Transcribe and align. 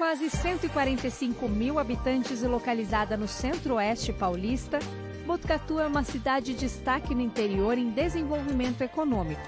quase 0.00 0.30
145 0.30 1.46
mil 1.46 1.78
habitantes 1.78 2.42
e 2.42 2.46
localizada 2.46 3.18
no 3.18 3.28
centro-oeste 3.28 4.14
paulista, 4.14 4.78
Botucatu 5.26 5.78
é 5.78 5.86
uma 5.86 6.02
cidade 6.02 6.54
de 6.54 6.60
destaque 6.60 7.14
no 7.14 7.20
interior 7.20 7.76
em 7.76 7.90
desenvolvimento 7.90 8.80
econômico. 8.80 9.42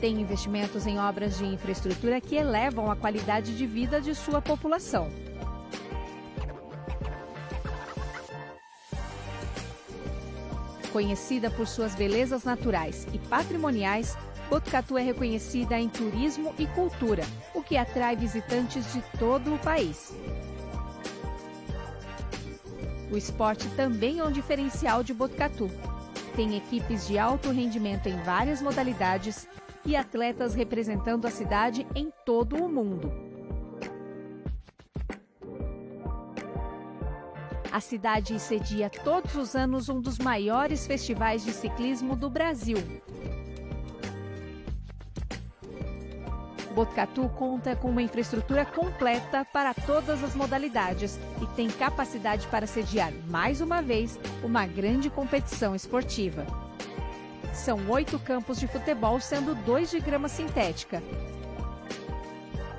Tem 0.00 0.18
investimentos 0.18 0.86
em 0.86 0.98
obras 0.98 1.36
de 1.36 1.44
infraestrutura 1.44 2.18
que 2.18 2.36
elevam 2.36 2.90
a 2.90 2.96
qualidade 2.96 3.54
de 3.54 3.66
vida 3.66 4.00
de 4.00 4.14
sua 4.14 4.40
população. 4.40 5.10
Conhecida 10.90 11.50
por 11.50 11.66
suas 11.66 11.94
belezas 11.94 12.44
naturais 12.44 13.06
e 13.12 13.18
patrimoniais, 13.18 14.16
Botucatu 14.48 14.96
é 14.96 15.02
reconhecida 15.02 15.78
em 15.78 15.88
turismo 15.88 16.54
e 16.58 16.66
cultura, 16.68 17.24
o 17.52 17.62
que 17.62 17.76
atrai 17.76 18.14
visitantes 18.14 18.92
de 18.92 19.02
todo 19.18 19.54
o 19.54 19.58
país. 19.58 20.14
O 23.10 23.16
esporte 23.16 23.68
também 23.70 24.20
é 24.20 24.24
um 24.24 24.30
diferencial 24.30 25.02
de 25.02 25.12
Botucatu. 25.12 25.68
Tem 26.36 26.56
equipes 26.56 27.06
de 27.06 27.18
alto 27.18 27.50
rendimento 27.50 28.08
em 28.08 28.16
várias 28.22 28.62
modalidades 28.62 29.48
e 29.84 29.96
atletas 29.96 30.54
representando 30.54 31.26
a 31.26 31.30
cidade 31.30 31.86
em 31.94 32.12
todo 32.24 32.56
o 32.56 32.68
mundo. 32.68 33.12
A 37.72 37.80
cidade 37.80 38.38
cedia 38.40 38.88
todos 38.88 39.34
os 39.34 39.54
anos 39.54 39.88
um 39.88 40.00
dos 40.00 40.18
maiores 40.18 40.86
festivais 40.86 41.44
de 41.44 41.52
ciclismo 41.52 42.16
do 42.16 42.30
Brasil, 42.30 42.78
Botucatu 46.76 47.30
conta 47.30 47.74
com 47.74 47.88
uma 47.88 48.02
infraestrutura 48.02 48.66
completa 48.66 49.46
para 49.46 49.72
todas 49.72 50.22
as 50.22 50.34
modalidades 50.34 51.18
e 51.40 51.46
tem 51.56 51.68
capacidade 51.68 52.46
para 52.48 52.66
sediar 52.66 53.10
mais 53.30 53.62
uma 53.62 53.80
vez 53.80 54.20
uma 54.44 54.66
grande 54.66 55.08
competição 55.08 55.74
esportiva. 55.74 56.46
São 57.54 57.88
oito 57.88 58.18
campos 58.18 58.60
de 58.60 58.68
futebol, 58.68 59.18
sendo 59.18 59.54
dois 59.64 59.90
de 59.90 59.98
grama 60.00 60.28
sintética, 60.28 61.02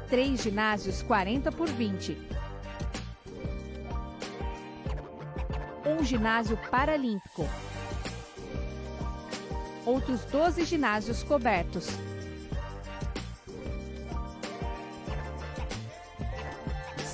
três 0.07 0.43
ginásios 0.43 1.01
40 1.01 1.51
por 1.51 1.67
20, 1.67 2.15
um 5.87 6.03
ginásio 6.03 6.55
paralímpico, 6.69 7.47
outros 9.87 10.23
12 10.25 10.65
ginásios 10.65 11.23
cobertos 11.23 11.89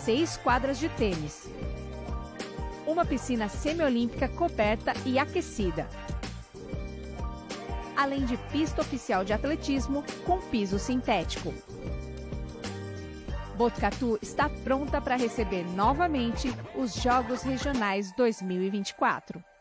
seis 0.04 0.36
quadras 0.36 0.78
de 0.80 0.90
tênis, 0.90 1.48
uma 2.86 3.06
piscina 3.06 3.48
semiolímpica 3.48 4.28
coberta 4.28 4.92
e 5.06 5.18
aquecida, 5.18 5.88
além 7.96 8.26
de 8.26 8.36
pista 8.52 8.82
oficial 8.82 9.24
de 9.24 9.32
atletismo 9.32 10.04
com 10.26 10.42
piso 10.42 10.78
sintético. 10.78 11.54
Botucatu 13.56 14.20
está 14.22 14.50
pronta 14.50 15.00
para 15.00 15.16
receber 15.16 15.64
novamente 15.74 16.54
os 16.76 16.96
Jogos 16.96 17.42
Regionais 17.42 18.14
2024. 18.18 19.53